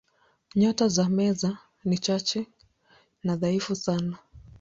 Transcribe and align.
Nyota 0.55 0.87
za 0.89 1.07
Meza 1.09 1.57
ni 1.85 1.97
chache 1.97 2.47
na 3.23 3.35
dhaifu 3.35 3.75
sana. 3.75 4.17